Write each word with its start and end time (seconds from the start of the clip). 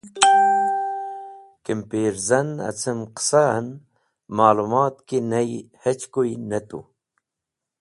Kimpirzan 1.63 2.49
acem 2.69 2.99
qisa 3.15 3.43
en 3.57 3.67
malomat 4.35 4.95
ki 5.07 5.17
ney 5.31 5.51
hechkuy 5.83 6.31
ne 6.49 6.59
tu. 6.69 6.79